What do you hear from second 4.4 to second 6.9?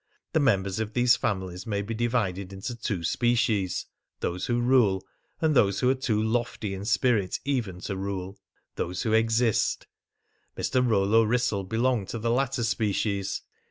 who rule, and those who are too lofty in